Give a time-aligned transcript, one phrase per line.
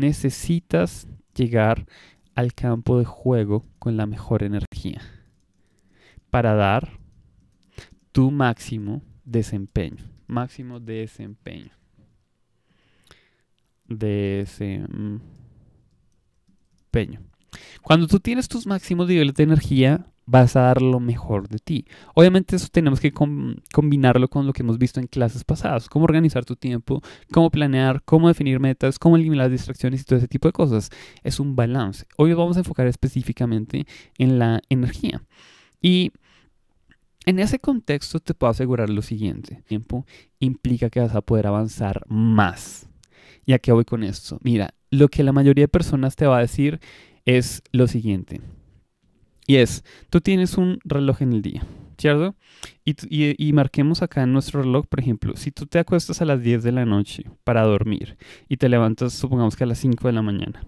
[0.00, 1.86] necesitas llegar
[2.34, 5.00] al campo de juego con la mejor energía
[6.30, 6.98] para dar
[8.12, 10.04] tu máximo desempeño.
[10.26, 11.72] Máximo desempeño.
[13.86, 15.20] Desempeño.
[17.82, 21.86] Cuando tú tienes tus máximos niveles de energía, vas a dar lo mejor de ti.
[22.14, 26.44] Obviamente eso tenemos que combinarlo con lo que hemos visto en clases pasadas, cómo organizar
[26.44, 30.52] tu tiempo, cómo planear, cómo definir metas, cómo eliminar distracciones y todo ese tipo de
[30.52, 30.90] cosas.
[31.22, 32.06] Es un balance.
[32.16, 33.86] Hoy vamos a enfocar específicamente
[34.18, 35.22] en la energía.
[35.80, 36.12] Y
[37.26, 39.62] en ese contexto te puedo asegurar lo siguiente.
[39.66, 40.06] Tiempo
[40.38, 42.88] implica que vas a poder avanzar más.
[43.46, 44.38] ¿Y a qué voy con esto?
[44.42, 46.80] Mira, lo que la mayoría de personas te va a decir
[47.24, 48.40] es lo siguiente.
[49.50, 51.64] Y es, tú tienes un reloj en el día,
[51.98, 52.36] ¿cierto?
[52.84, 56.62] Y, marquemos acá en nuestro reloj, por ejemplo, si tú te acuestas a las 10
[56.62, 58.16] de la noche para dormir
[58.48, 60.64] y te levantas, supongamos que a las 5 de la mañana,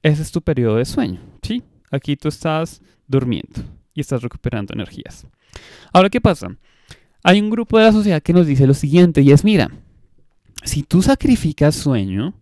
[0.00, 1.64] ese es tu periodo de sueño, ¿sí?
[1.90, 5.26] Aquí tú estás durmiendo y estás recuperando energías.
[5.92, 6.56] Ahora, ¿qué pasa?
[7.24, 9.72] Hay un grupo de la sociedad que nos dice lo siguiente y es, mira,
[10.62, 12.32] si tú sacrificas sueño,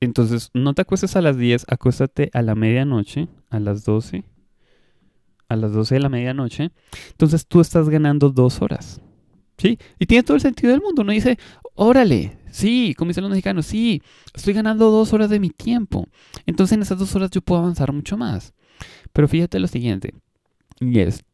[0.00, 4.24] entonces no te acuestes a las 10, acuéstate a la medianoche, a las 12,
[5.50, 6.70] a las 12 de la medianoche,
[7.10, 9.02] entonces tú estás ganando dos horas.
[9.58, 9.78] ¿Sí?
[9.98, 11.02] Y tiene todo el sentido del mundo.
[11.02, 11.38] Uno dice,
[11.74, 14.00] órale, sí, como dicen los mexicanos, sí,
[14.32, 16.08] estoy ganando dos horas de mi tiempo.
[16.46, 18.54] Entonces en esas dos horas yo puedo avanzar mucho más.
[19.12, 20.14] Pero fíjate lo siguiente,
[20.80, 21.24] y es,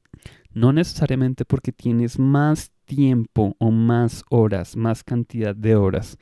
[0.52, 6.18] no necesariamente porque tienes más tiempo o más horas, más cantidad de horas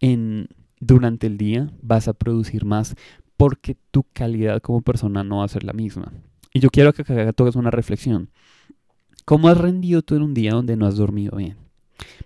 [0.00, 0.48] en,
[0.80, 2.94] durante el día, vas a producir más
[3.38, 6.12] porque tu calidad como persona no va a ser la misma.
[6.52, 8.30] Y yo quiero que toques una reflexión.
[9.24, 11.56] ¿Cómo has rendido tú en un día donde no has dormido bien?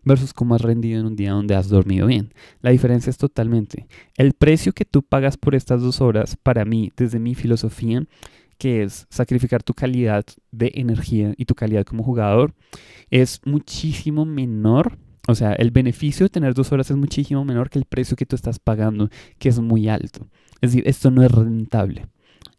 [0.05, 2.33] Versus cómo has rendido en un día donde has dormido bien.
[2.61, 3.89] La diferencia es totalmente.
[4.17, 8.05] El precio que tú pagas por estas dos horas, para mí, desde mi filosofía,
[8.56, 12.55] que es sacrificar tu calidad de energía y tu calidad como jugador,
[13.11, 14.97] es muchísimo menor.
[15.27, 18.27] O sea, el beneficio de tener dos horas es muchísimo menor que el precio que
[18.27, 19.08] tú estás pagando,
[19.41, 20.29] que es muy alto.
[20.61, 22.07] Es decir, esto no es rentable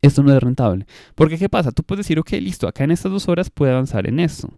[0.02, 0.86] esto no es rentable.
[1.16, 1.72] Porque ¿qué pasa?
[1.72, 4.50] Tú puedes decir, ok, listo, acá en estas dos horas puedo avanzar en esto.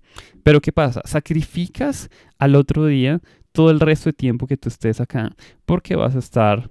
[0.44, 1.02] Pero ¿qué pasa?
[1.06, 3.22] Sacrificas al otro día
[3.52, 5.34] todo el resto de tiempo que tú estés acá
[5.66, 6.70] porque vas a estar,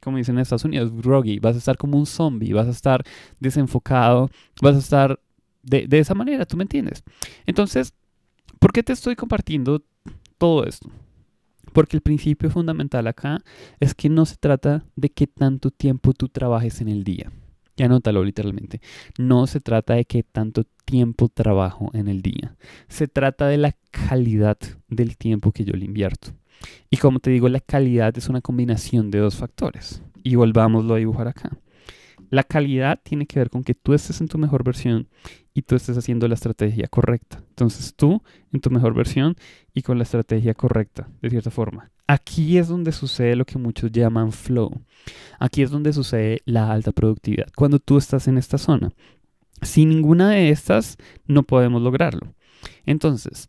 [0.00, 3.02] como dicen en Estados Unidos, groggy, vas a estar como un zombie, vas a estar
[3.40, 4.30] desenfocado,
[4.60, 5.20] vas a estar
[5.62, 7.02] de, de esa manera, ¿tú me entiendes?
[7.46, 7.94] Entonces,
[8.58, 9.82] ¿por qué te estoy compartiendo
[10.38, 10.90] todo esto?
[11.72, 13.42] Porque el principio fundamental acá
[13.80, 17.32] es que no se trata de qué tanto tiempo tú trabajes en el día.
[17.76, 18.80] Y anótalo literalmente.
[19.18, 22.56] No se trata de qué tanto tiempo trabajo en el día.
[22.88, 24.56] Se trata de la calidad
[24.88, 26.32] del tiempo que yo le invierto.
[26.90, 30.02] Y como te digo, la calidad es una combinación de dos factores.
[30.22, 31.50] Y volvámoslo a dibujar acá.
[32.30, 35.08] La calidad tiene que ver con que tú estés en tu mejor versión
[35.54, 37.42] y tú estés haciendo la estrategia correcta.
[37.50, 38.22] Entonces tú
[38.52, 39.36] en tu mejor versión
[39.74, 41.90] y con la estrategia correcta, de cierta forma.
[42.06, 44.70] Aquí es donde sucede lo que muchos llaman flow.
[45.38, 47.48] Aquí es donde sucede la alta productividad.
[47.56, 48.92] Cuando tú estás en esta zona.
[49.62, 52.34] Sin ninguna de estas no podemos lograrlo.
[52.84, 53.48] Entonces,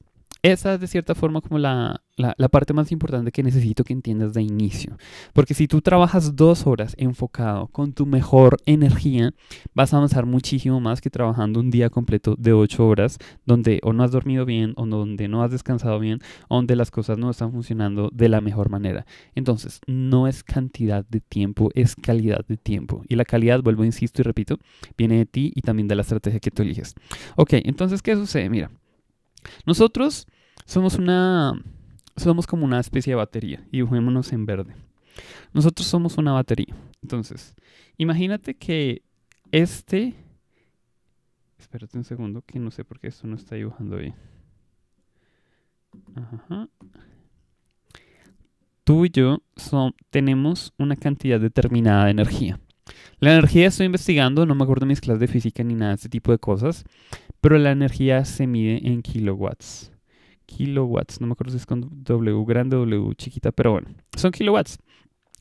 [0.52, 4.34] esa es de cierta forma como la, la, parte más importante que necesito que entiendas
[4.34, 4.98] de inicio.
[5.34, 9.34] Porque si tú trabajas dos horas enfocado con tu mejor energía,
[9.74, 13.94] vas a avanzar muchísimo más que trabajando un día completo de ocho horas donde o
[13.94, 17.30] no has dormido bien o donde no has descansado bien o donde las cosas no
[17.30, 19.06] están funcionando de la mejor manera.
[19.36, 23.04] Entonces, no es cantidad de tiempo, es calidad de tiempo.
[23.08, 24.58] Y la calidad, vuelvo, insisto y repito,
[24.98, 26.96] viene de ti y también de la estrategia que tú eliges.
[27.36, 28.50] Ok, entonces, ¿qué sucede?
[28.50, 28.72] Mira,
[29.66, 30.28] nosotros
[30.68, 31.54] somos una
[32.18, 33.64] somos como una especie de batería.
[33.72, 34.76] Y Dibujémonos en verde.
[35.54, 36.76] Nosotros somos una batería.
[37.02, 37.56] Entonces,
[37.98, 39.04] imagínate que
[39.52, 40.16] este...
[41.58, 44.16] Espérate un segundo, que no sé por qué esto no está dibujando bien.
[46.16, 46.70] Ajá.
[48.84, 49.42] Tú y yo
[50.10, 52.60] tenemos una cantidad determinada de energía.
[53.20, 55.96] La energía estoy investigando, no me acuerdo de mis clases de física ni nada de
[55.96, 56.86] ese tipo de cosas,
[57.42, 59.92] pero la energía se mide en kilowatts
[60.48, 61.22] kilowatts.
[61.22, 64.80] No me acuerdo si es con W grande o W chiquita, pero bueno, son kilowatts.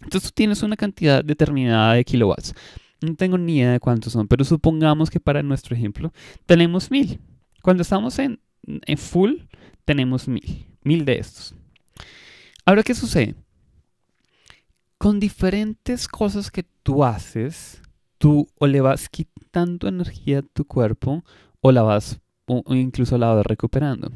[0.02, 2.54] Entonces tú tienes una cantidad determinada de kilowatts.
[3.00, 6.12] No tengo ni idea de cuántos son, pero supongamos que para nuestro ejemplo
[6.44, 7.20] tenemos mil.
[7.62, 9.34] Cuando estamos en, en full,
[9.84, 10.66] tenemos mil.
[10.82, 11.54] Mil de estos.
[12.64, 13.34] Ahora, ¿qué sucede?
[14.98, 17.82] Con diferentes cosas que tú haces,
[18.18, 21.24] tú o le vas quitando energía a tu cuerpo
[21.60, 24.10] o la vas, o incluso la vas recuperando.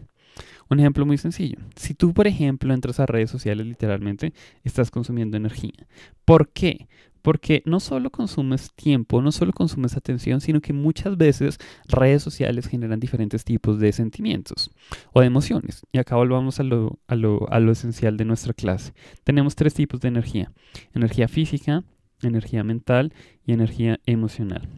[0.71, 1.59] Un ejemplo muy sencillo.
[1.75, 4.33] Si tú, por ejemplo, entras a redes sociales, literalmente,
[4.63, 5.89] estás consumiendo energía.
[6.25, 6.89] ¿Por qué?
[7.23, 11.59] Porque no solo consumes tiempo, no solo consumes atención, sino que muchas veces
[11.89, 14.71] redes sociales generan diferentes tipos de sentimientos
[15.13, 15.83] o de emociones.
[15.93, 18.95] Y acá volvamos a lo, a lo, a lo esencial de nuestra clase.
[19.25, 20.53] Tenemos tres tipos de energía.
[20.95, 21.83] Energía física,
[22.23, 23.13] energía mental
[23.45, 24.69] y energía emocional.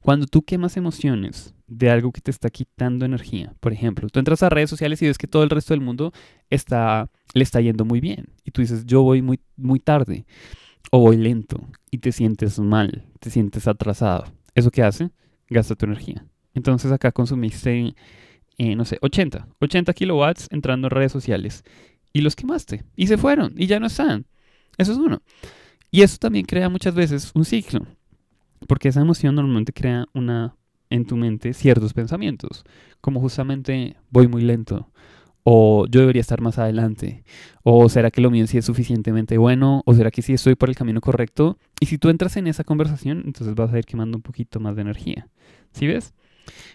[0.00, 4.42] Cuando tú quemas emociones de algo que te está quitando energía, por ejemplo, tú entras
[4.42, 6.12] a redes sociales y ves que todo el resto del mundo
[6.50, 10.26] está, le está yendo muy bien y tú dices, yo voy muy, muy tarde
[10.90, 14.24] o voy lento y te sientes mal, te sientes atrasado.
[14.54, 15.10] ¿Eso qué hace?
[15.48, 16.24] Gasta tu energía.
[16.54, 17.94] Entonces acá consumiste,
[18.58, 21.64] eh, no sé, 80, 80 kilowatts entrando en redes sociales
[22.12, 24.26] y los quemaste y se fueron y ya no están.
[24.76, 25.22] Eso es uno.
[25.90, 27.86] Y eso también crea muchas veces un ciclo,
[28.66, 30.56] porque esa emoción normalmente crea una
[30.90, 32.64] en tu mente ciertos pensamientos,
[33.00, 34.90] como justamente voy muy lento,
[35.44, 37.24] o yo debería estar más adelante,
[37.62, 40.68] o será que lo mío sí es suficientemente bueno, o será que sí estoy por
[40.68, 41.58] el camino correcto.
[41.80, 44.76] Y si tú entras en esa conversación, entonces vas a ir quemando un poquito más
[44.76, 45.28] de energía.
[45.72, 46.14] ¿Sí ves?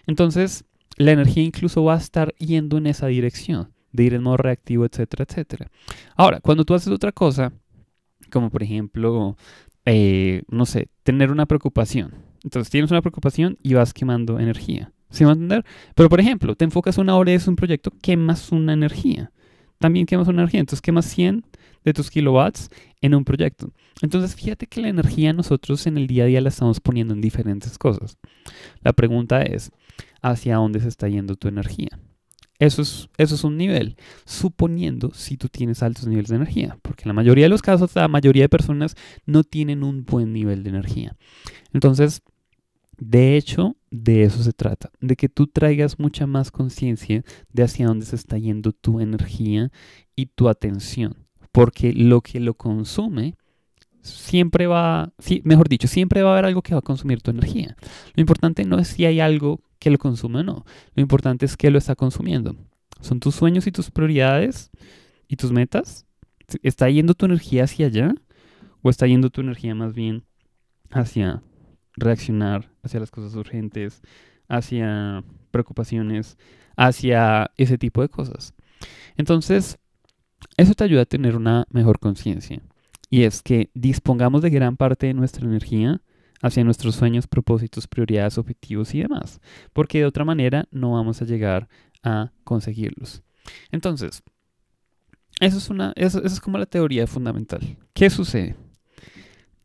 [0.06, 0.64] Entonces,
[0.96, 4.84] la energía incluso va a estar yendo en esa dirección, de ir en modo reactivo,
[4.84, 5.70] etcétera, etcétera.
[6.16, 7.52] Ahora, cuando tú haces otra cosa,
[8.30, 9.36] como por ejemplo,
[9.86, 12.14] eh, no sé, tener una preocupación.
[12.42, 14.92] Entonces tienes una preocupación y vas quemando energía.
[15.10, 15.64] ¿Sí va a entender?
[15.94, 19.30] Pero, por ejemplo, te enfocas una hora y es un proyecto, quemas una energía.
[19.78, 20.60] También quemas una energía.
[20.60, 21.44] Entonces, quemas 100
[21.84, 22.68] de tus kilowatts
[23.00, 23.70] en un proyecto.
[24.02, 27.20] Entonces, fíjate que la energía nosotros en el día a día la estamos poniendo en
[27.20, 28.18] diferentes cosas.
[28.82, 29.70] La pregunta es,
[30.20, 32.00] ¿hacia dónde se está yendo tu energía?
[32.58, 37.06] Eso es, eso es un nivel, suponiendo si tú tienes altos niveles de energía, porque
[37.06, 38.94] la mayoría de los casos la mayoría de personas
[39.26, 41.16] no tienen un buen nivel de energía.
[41.72, 42.22] Entonces,
[42.96, 47.86] de hecho, de eso se trata, de que tú traigas mucha más conciencia de hacia
[47.86, 49.72] dónde se está yendo tu energía
[50.14, 53.34] y tu atención, porque lo que lo consume
[54.00, 55.12] siempre va,
[55.42, 57.76] mejor dicho, siempre va a haber algo que va a consumir tu energía.
[58.14, 60.64] Lo importante no es si hay algo que lo consume o no,
[60.94, 62.56] lo importante es que lo está consumiendo.
[63.00, 64.70] ¿Son tus sueños y tus prioridades
[65.28, 66.06] y tus metas?
[66.62, 68.14] ¿Está yendo tu energía hacia allá?
[68.82, 70.24] ¿O está yendo tu energía más bien
[70.90, 71.42] hacia
[71.96, 74.02] reaccionar hacia las cosas urgentes,
[74.48, 76.36] hacia preocupaciones,
[76.76, 78.54] hacia ese tipo de cosas.
[79.16, 79.78] Entonces,
[80.56, 82.60] eso te ayuda a tener una mejor conciencia.
[83.10, 86.00] Y es que dispongamos de gran parte de nuestra energía
[86.44, 89.40] hacia nuestros sueños, propósitos, prioridades, objetivos y demás.
[89.72, 91.68] Porque de otra manera no vamos a llegar
[92.02, 93.22] a conseguirlos.
[93.72, 94.22] Entonces,
[95.40, 97.78] eso es, una, eso es como la teoría fundamental.
[97.94, 98.56] ¿Qué sucede?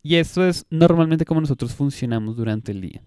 [0.02, 3.04] Y esto es normalmente como nosotros funcionamos durante el día.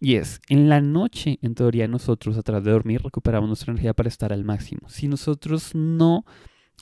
[0.00, 3.94] Y es, en la noche, en teoría, nosotros a través de dormir recuperamos nuestra energía
[3.94, 4.88] para estar al máximo.
[4.88, 6.24] Si nosotros no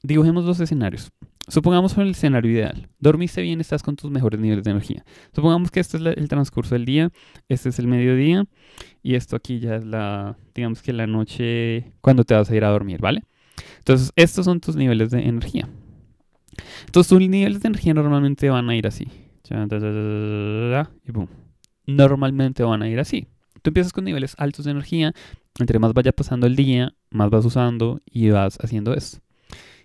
[0.03, 1.13] dibujemos los escenarios,
[1.49, 5.05] supongamos el escenario ideal, dormiste bien, estás con tus mejores niveles de energía.
[5.35, 7.11] Supongamos que este es el transcurso del día,
[7.49, 8.45] este es el mediodía
[9.03, 12.65] y esto aquí ya es la, digamos que la noche cuando te vas a ir
[12.65, 13.25] a dormir, ¿vale?
[13.79, 15.69] Entonces, estos son tus niveles de energía.
[16.87, 19.09] Entonces, tus niveles de energía normalmente van a ir así
[21.85, 23.27] y Normalmente van a ir así.
[23.63, 25.13] Tú empiezas con niveles altos de energía,
[25.59, 29.19] entre más vaya pasando el día, más vas usando y vas haciendo esto.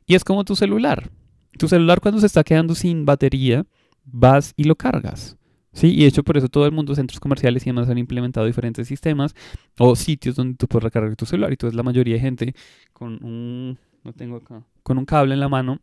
[0.05, 1.09] Y es como tu celular.
[1.57, 3.65] Tu celular cuando se está quedando sin batería,
[4.05, 5.37] vas y lo cargas.
[5.73, 5.93] ¿Sí?
[5.93, 8.87] Y de hecho por eso todo el mundo, centros comerciales y demás han implementado diferentes
[8.87, 9.35] sistemas
[9.77, 11.51] o sitios donde tú puedes recargar tu celular.
[11.51, 12.55] Y entonces la mayoría de gente
[12.93, 15.79] con un, no tengo acá, con un cable en la mano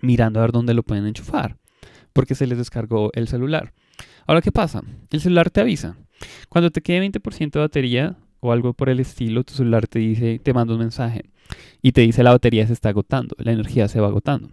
[0.00, 1.56] mirando a ver dónde lo pueden enchufar
[2.16, 3.74] porque se les descargó el celular.
[4.26, 4.82] Ahora, ¿qué pasa?
[5.10, 5.96] El celular te avisa.
[6.48, 10.40] Cuando te quede 20% de batería o algo por el estilo, tu celular te dice,
[10.42, 11.26] te manda un mensaje
[11.82, 14.48] y te dice la batería se está agotando, la energía se va agotando.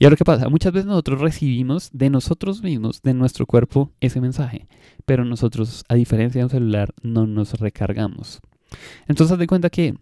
[0.00, 0.48] Y ahora, ¿qué pasa?
[0.48, 4.66] Muchas veces nosotros recibimos de nosotros mismos, de nuestro cuerpo, ese mensaje,
[5.04, 8.40] pero nosotros, a diferencia de un celular, no nos recargamos.
[9.08, 9.94] Entonces, haz de cuenta que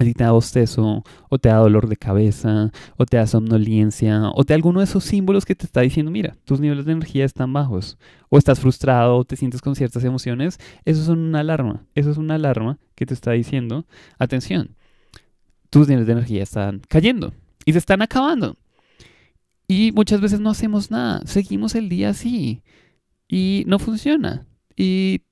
[0.00, 4.42] si te da bostezo, o te da dolor de cabeza, o te da somnolencia, o
[4.42, 7.24] te da alguno de esos símbolos que te está diciendo, mira, tus niveles de energía
[7.24, 7.98] están bajos,
[8.28, 11.84] o estás frustrado, o te sientes con ciertas emociones, eso es una alarma.
[11.94, 13.86] Eso es una alarma que te está diciendo,
[14.18, 14.74] atención,
[15.70, 17.32] tus niveles de energía están cayendo
[17.64, 18.56] y se están acabando.
[19.72, 22.62] Y muchas veces no hacemos nada, seguimos el día así
[23.26, 24.46] y no funciona.
[24.76, 25.22] Y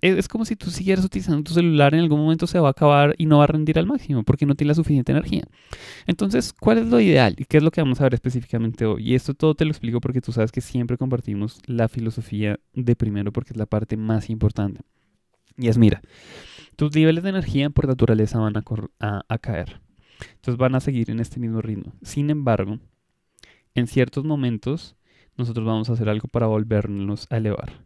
[0.00, 3.14] es como si tú siguieras utilizando tu celular, en algún momento se va a acabar
[3.18, 5.44] y no va a rendir al máximo porque no tiene la suficiente energía.
[6.06, 7.34] Entonces, ¿cuál es lo ideal?
[7.36, 9.06] ¿Y qué es lo que vamos a ver específicamente hoy?
[9.06, 12.96] Y esto todo te lo explico porque tú sabes que siempre compartimos la filosofía de
[12.96, 14.80] primero porque es la parte más importante.
[15.58, 16.00] Y es, mira,
[16.76, 19.82] tus niveles de energía por naturaleza van a, a caer.
[20.36, 21.92] Entonces van a seguir en este mismo ritmo.
[22.00, 22.78] Sin embargo,
[23.74, 24.96] en ciertos momentos
[25.36, 27.84] nosotros vamos a hacer algo para volvernos a elevar.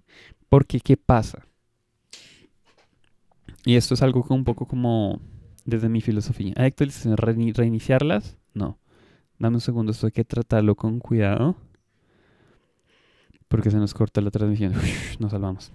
[0.49, 1.47] Porque, ¿qué pasa?
[3.65, 5.21] Y esto es algo un poco como
[5.65, 6.53] desde mi filosofía.
[6.57, 7.19] ¿Hay actualizaciones
[7.57, 8.37] reiniciarlas?
[8.53, 8.79] No.
[9.39, 11.57] Dame un segundo, esto hay que tratarlo con cuidado.
[13.49, 14.75] Porque se nos corta la transmisión.
[15.19, 15.73] nos salvamos.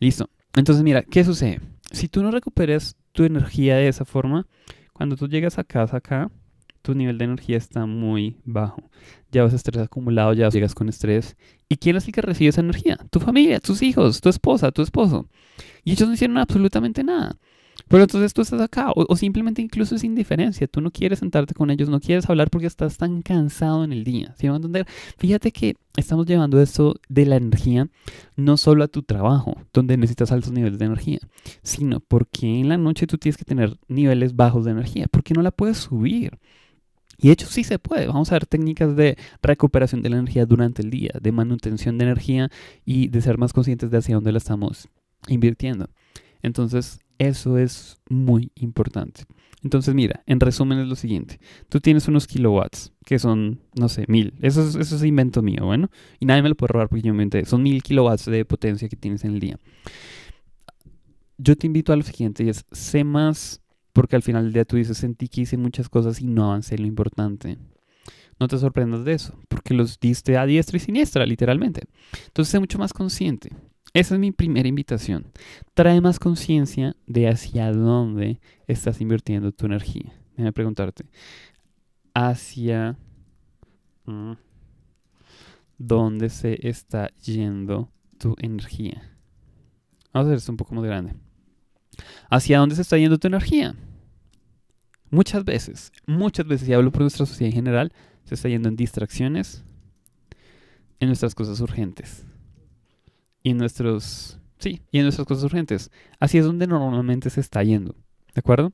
[0.00, 0.28] Listo.
[0.54, 1.60] Entonces, mira, ¿qué sucede?
[1.92, 4.46] Si tú no recuperas tu energía de esa forma,
[4.92, 6.30] cuando tú llegas a casa acá,
[6.82, 8.82] tu nivel de energía está muy bajo.
[9.30, 11.36] Ya vas estrés acumulado, ya llegas con estrés.
[11.68, 12.98] ¿Y quién es el que recibe esa energía?
[13.10, 15.26] Tu familia, tus hijos, tu esposa, tu esposo.
[15.84, 17.38] Y ellos no hicieron absolutamente nada.
[17.88, 20.66] Pero entonces tú estás acá, o, simplemente incluso es indiferencia.
[20.66, 24.04] Tú no quieres sentarte con ellos, no quieres hablar porque estás tan cansado en el
[24.04, 24.34] día.
[24.38, 24.48] ¿Sí?
[25.18, 27.88] Fíjate que estamos llevando esto de la energía
[28.36, 31.18] no solo a tu trabajo, donde necesitas altos niveles de energía,
[31.62, 35.42] sino porque en la noche tú tienes que tener niveles bajos de energía, porque no
[35.42, 36.38] la puedes subir.
[37.22, 38.08] Y de hecho sí se puede.
[38.08, 42.04] Vamos a ver técnicas de recuperación de la energía durante el día, de manutención de
[42.04, 42.50] energía
[42.84, 44.88] y de ser más conscientes de hacia dónde la estamos
[45.28, 45.88] invirtiendo.
[46.42, 49.22] Entonces, eso es muy importante.
[49.62, 51.38] Entonces, mira, en resumen es lo siguiente.
[51.68, 54.34] Tú tienes unos kilowatts, que son, no sé, mil.
[54.40, 55.90] Eso es, eso es invento mío, bueno.
[56.18, 57.28] Y nadie me lo puede robar porque yo me.
[57.44, 59.58] Son mil kilowatts de potencia que tienes en el día.
[61.38, 63.61] Yo te invito a lo siguiente es, sé más
[63.92, 66.78] porque al final del día tú dices, sentí que hice muchas cosas y no avancé
[66.78, 67.58] lo importante.
[68.40, 71.82] No te sorprendas de eso, porque los diste a diestra y siniestra, literalmente.
[72.26, 73.50] Entonces, sé mucho más consciente.
[73.94, 75.26] Esa es mi primera invitación.
[75.74, 80.12] Trae más conciencia de hacia dónde estás invirtiendo tu energía.
[80.30, 81.04] Déjame preguntarte.
[82.14, 82.96] Hacia
[84.06, 84.32] mm,
[85.76, 89.12] dónde se está yendo tu energía.
[90.12, 91.14] Vamos a hacer esto un poco más grande.
[92.30, 93.74] ¿Hacia dónde se está yendo tu energía?
[95.10, 97.92] Muchas veces, muchas veces, y hablo por nuestra sociedad en general,
[98.24, 99.62] se está yendo en distracciones,
[101.00, 102.24] en nuestras cosas urgentes.
[103.42, 105.90] Y en nuestros, sí, y en nuestras cosas urgentes.
[106.18, 107.94] Así es donde normalmente se está yendo.
[108.34, 108.72] ¿De acuerdo?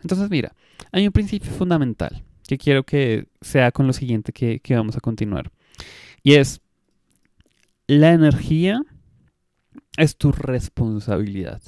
[0.00, 0.54] Entonces, mira,
[0.92, 5.00] hay un principio fundamental que quiero que sea con lo siguiente que, que vamos a
[5.00, 5.50] continuar.
[6.22, 6.60] Y es,
[7.86, 8.80] la energía
[9.96, 11.60] es tu responsabilidad.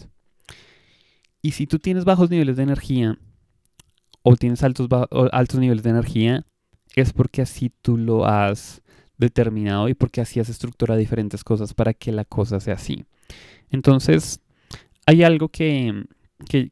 [1.43, 3.19] Y si tú tienes bajos niveles de energía
[4.23, 4.89] o tienes altos,
[5.33, 6.45] altos niveles de energía,
[6.95, 8.83] es porque así tú lo has
[9.19, 13.05] determinado y porque así has estructurado diferentes cosas para que la cosa sea así.
[13.71, 14.41] Entonces,
[15.07, 16.05] hay algo que,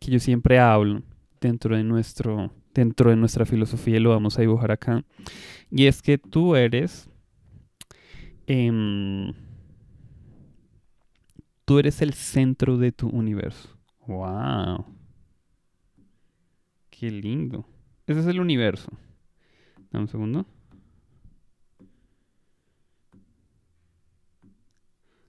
[0.01, 1.03] yo siempre hablo
[1.41, 5.05] dentro de, nuestro, dentro de nuestra filosofía y lo vamos a dibujar acá.
[5.71, 7.09] Y es que tú eres...
[8.47, 9.33] Em,
[11.65, 13.76] tú eres el centro de tu universo.
[14.07, 14.85] Wow.
[16.91, 17.67] Qué lindo.
[18.07, 18.91] Ese es el universo.
[19.91, 20.47] Dame un segundo.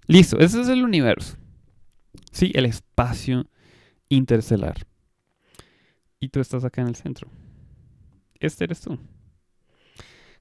[0.07, 1.35] Listo, ese es el universo.
[2.31, 3.47] Sí, el espacio
[4.09, 4.87] interestelar.
[6.19, 7.29] Y tú estás acá en el centro.
[8.39, 8.97] Este eres tú.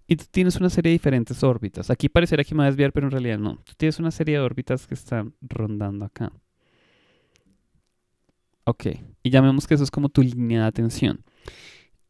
[0.07, 1.91] Y tú tienes una serie de diferentes órbitas.
[1.91, 3.57] Aquí pareciera que me va a desviar, pero en realidad no.
[3.65, 6.33] Tú tienes una serie de órbitas que están rondando acá.
[8.69, 8.87] Ok,
[9.23, 11.25] y llamemos que eso es como tu línea de atención.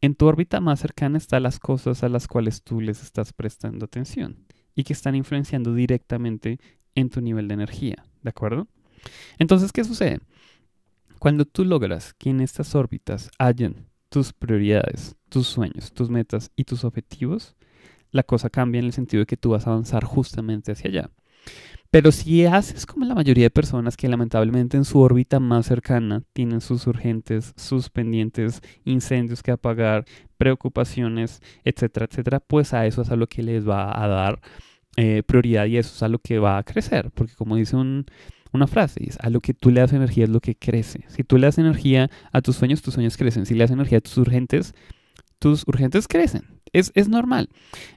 [0.00, 3.84] En tu órbita más cercana están las cosas a las cuales tú les estás prestando
[3.84, 6.58] atención y que están influenciando directamente
[6.94, 8.68] en tu nivel de energía, ¿de acuerdo?
[9.38, 10.20] Entonces, ¿qué sucede?
[11.18, 16.64] Cuando tú logras que en estas órbitas hayan tus prioridades, tus sueños, tus metas y
[16.64, 17.54] tus objetivos,
[18.12, 21.10] la cosa cambia en el sentido de que tú vas a avanzar justamente hacia allá.
[21.90, 26.22] Pero si haces como la mayoría de personas que lamentablemente en su órbita más cercana
[26.32, 30.04] tienen sus urgentes, sus pendientes, incendios que apagar,
[30.36, 34.40] preocupaciones, etcétera, etcétera, pues a eso es a lo que les va a dar
[34.96, 37.10] eh, prioridad y eso es a lo que va a crecer.
[37.14, 40.40] Porque como dice una frase, es a lo que tú le das energía es lo
[40.40, 41.04] que crece.
[41.08, 43.46] Si tú le das energía a tus sueños, tus sueños crecen.
[43.46, 44.74] Si le das energía a tus urgentes,
[45.38, 46.60] tus urgentes crecen.
[46.72, 47.48] Es, es, normal.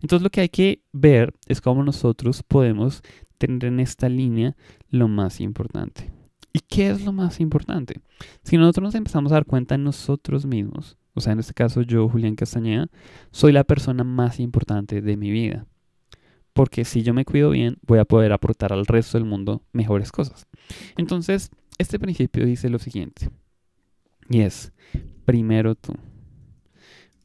[0.01, 3.01] Entonces lo que hay que ver es cómo nosotros podemos
[3.38, 4.55] tener en esta línea
[4.89, 6.12] lo más importante.
[6.53, 8.00] ¿Y qué es lo más importante?
[8.43, 11.81] Si nosotros nos empezamos a dar cuenta en nosotros mismos, o sea, en este caso
[11.81, 12.88] yo, Julián Castañeda,
[13.31, 15.65] soy la persona más importante de mi vida.
[16.53, 20.12] Porque si yo me cuido bien, voy a poder aportar al resto del mundo mejores
[20.12, 20.48] cosas.
[20.98, 23.29] Entonces, este principio dice lo siguiente.
[24.29, 24.72] Y es,
[25.25, 25.93] primero tú.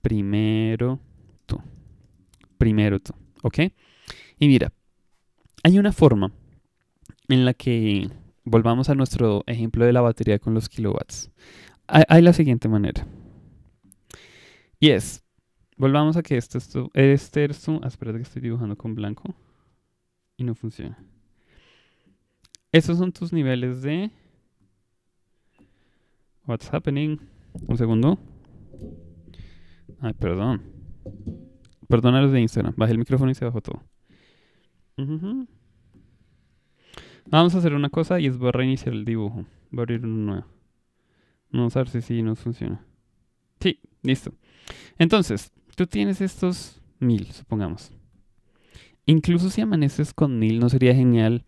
[0.04, 1.00] Primero
[1.46, 1.58] tú.
[2.58, 3.14] Primero tú.
[3.42, 3.58] ¿Ok?
[4.38, 4.70] Y mira,
[5.62, 6.30] hay una forma
[7.28, 8.10] en la que
[8.44, 11.30] volvamos a nuestro ejemplo de la batería con los kilowatts.
[11.86, 13.06] Hay, la siguiente manera.
[14.78, 15.24] Y es,
[15.78, 19.34] volvamos a que este es tu, este eres tú, ah, que estoy dibujando con blanco.
[20.36, 20.98] y no funciona.
[22.72, 24.10] Esos son tus niveles de...
[26.46, 27.18] What's happening?
[27.68, 28.18] Un segundo.
[30.04, 30.60] Ay, perdón.
[31.88, 32.74] Perdona los de Instagram.
[32.76, 33.82] Bajé el micrófono y se bajó todo.
[37.30, 39.46] Vamos a hacer una cosa y es voy a reiniciar el dibujo.
[39.70, 40.46] Voy a abrir uno nuevo.
[41.50, 42.84] Vamos a ver si sí nos funciona.
[43.60, 44.34] Sí, listo.
[44.98, 47.90] Entonces, tú tienes estos mil, supongamos.
[49.06, 51.46] Incluso si amaneces con mil, ¿no sería genial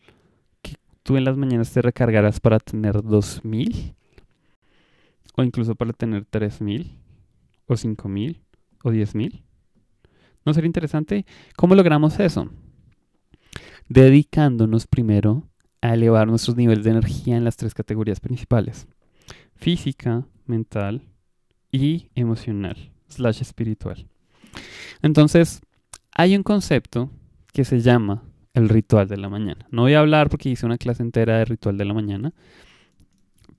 [0.63, 3.95] que tú en las mañanas te recargaras para tener dos mil?
[5.37, 6.99] O incluso para tener tres mil,
[7.67, 8.46] o cinco mil,
[8.87, 9.43] o diez mil.
[10.45, 11.27] ¿No sería interesante?
[11.57, 12.49] ¿Cómo logramos eso?
[13.89, 15.49] Dedicándonos primero
[15.81, 18.87] a elevar nuestros niveles de energía en las tres categorías principales.
[19.57, 21.03] Física, mental
[21.73, 24.07] y emocional, slash espiritual.
[25.03, 25.61] Entonces,
[26.13, 27.11] hay un concepto
[27.53, 28.23] que se llama
[28.55, 29.67] el ritual de la mañana.
[29.71, 32.33] No voy a hablar porque hice una clase entera de ritual de la mañana,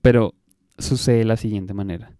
[0.00, 0.34] pero
[0.78, 2.12] sucede de la siguiente manera.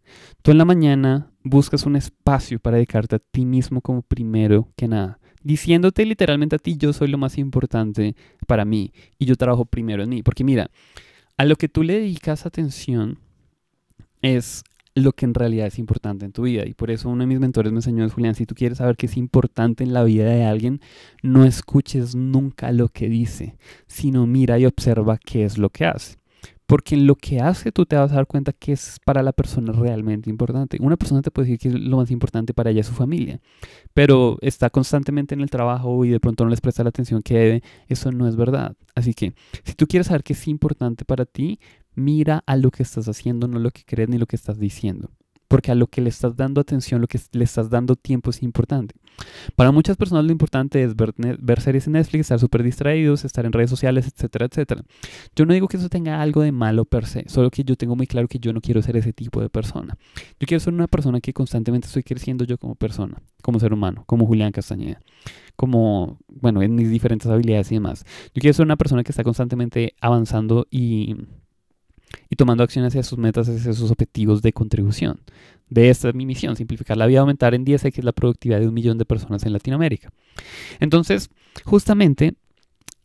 [0.42, 4.88] Tú en la mañana buscas un espacio para dedicarte a ti mismo como primero que
[4.88, 8.14] nada, diciéndote literalmente a ti, yo soy lo más importante
[8.46, 10.22] para mí y yo trabajo primero en mí.
[10.22, 10.70] Porque mira,
[11.36, 13.18] a lo que tú le dedicas atención
[14.22, 14.64] es
[14.94, 16.66] lo que en realidad es importante en tu vida.
[16.66, 19.06] Y por eso uno de mis mentores me enseñó, Julián, si tú quieres saber qué
[19.06, 20.80] es importante en la vida de alguien,
[21.22, 26.18] no escuches nunca lo que dice, sino mira y observa qué es lo que hace.
[26.68, 29.32] Porque en lo que hace tú te vas a dar cuenta que es para la
[29.32, 30.76] persona realmente importante.
[30.82, 33.40] Una persona te puede decir que lo más importante para ella es su familia,
[33.94, 37.38] pero está constantemente en el trabajo y de pronto no les presta la atención que
[37.38, 37.62] debe.
[37.88, 38.76] Eso no es verdad.
[38.94, 39.32] Así que
[39.64, 41.58] si tú quieres saber qué es importante para ti,
[41.94, 45.10] mira a lo que estás haciendo, no lo que crees ni lo que estás diciendo
[45.48, 48.42] porque a lo que le estás dando atención, lo que le estás dando tiempo es
[48.42, 48.94] importante.
[49.56, 53.44] Para muchas personas lo importante es ver, ver series en Netflix, estar súper distraídos, estar
[53.46, 54.82] en redes sociales, etcétera, etcétera.
[55.34, 57.96] Yo no digo que eso tenga algo de malo per se, solo que yo tengo
[57.96, 59.96] muy claro que yo no quiero ser ese tipo de persona.
[60.38, 64.04] Yo quiero ser una persona que constantemente estoy creciendo yo como persona, como ser humano,
[64.06, 65.00] como Julián Castañeda,
[65.56, 68.04] como, bueno, en mis diferentes habilidades y demás.
[68.34, 71.16] Yo quiero ser una persona que está constantemente avanzando y
[72.31, 75.21] y tomando acción hacia sus metas, hacia sus objetivos de contribución.
[75.71, 78.75] De esta es mi misión, simplificar la vida, aumentar en 10x la productividad de un
[78.75, 80.11] millón de personas en Latinoamérica.
[80.81, 81.31] Entonces,
[81.64, 82.35] justamente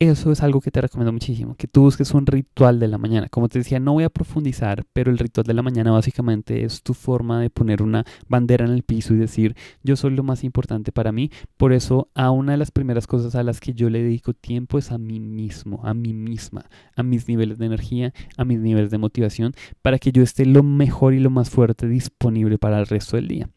[0.10, 3.28] eso es algo que te recomiendo muchísimo, que tú busques un ritual de la mañana.
[3.30, 6.84] Como te decía, no voy a profundizar, pero el ritual de la mañana básicamente es
[6.84, 10.44] tu forma de poner una bandera en el piso y decir, yo soy lo más
[10.44, 11.32] importante para mí.
[11.58, 14.78] Por eso, a una de las primeras cosas a las que yo le dedico tiempo
[14.78, 18.92] es a mí mismo, a mí misma, a mis niveles de energía, a mis niveles
[18.92, 22.88] de motivación, para que yo esté lo mejor y lo más fuerte disponible para el
[22.88, 23.50] resto del día.